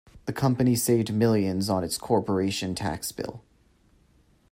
[0.25, 3.43] The company saved millions on its corporation tax bill.